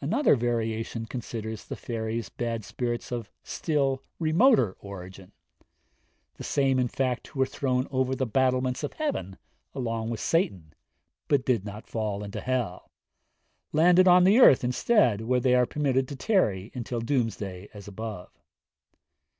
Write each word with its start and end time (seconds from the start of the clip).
Another 0.00 0.36
variation 0.36 1.06
considers 1.06 1.64
the 1.64 1.74
fairies 1.74 2.28
bad 2.28 2.64
spirits 2.64 3.10
of 3.10 3.32
still 3.42 4.00
remoter 4.20 4.76
origin 4.78 5.32
the 6.36 6.44
same 6.44 6.78
in 6.78 6.86
fact 6.86 7.26
who 7.26 7.40
were 7.40 7.46
thrown 7.46 7.88
over 7.90 8.14
the 8.14 8.28
battlements 8.28 8.84
of 8.84 8.92
heaven 8.92 9.36
along 9.74 10.08
with 10.08 10.20
Satan, 10.20 10.72
but 11.26 11.44
did 11.44 11.64
not 11.64 11.88
fall 11.88 12.22
into 12.22 12.40
hell 12.40 12.92
landed 13.72 14.06
on 14.06 14.22
the 14.22 14.38
earth 14.38 14.62
instead, 14.62 15.22
where 15.22 15.40
they 15.40 15.56
are 15.56 15.66
permitted 15.66 16.06
to 16.06 16.14
tarry 16.14 16.70
till 16.84 17.00
doomsday 17.00 17.68
as 17.74 17.88
above. 17.88 18.30